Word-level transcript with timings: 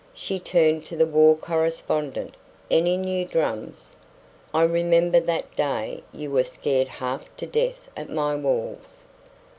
She 0.15 0.39
turned 0.39 0.83
to 0.87 0.95
the 0.97 1.05
war 1.05 1.35
correspondent. 1.35 2.33
"Any 2.71 2.97
new 2.97 3.23
drums?" 3.23 3.95
"I 4.51 4.63
remember 4.63 5.19
that 5.19 5.55
day. 5.55 6.01
You 6.11 6.31
were 6.31 6.43
scared 6.43 6.87
half 6.87 7.25
to 7.37 7.45
death 7.45 7.87
at 7.95 8.09
my 8.09 8.35
walls." 8.35 9.05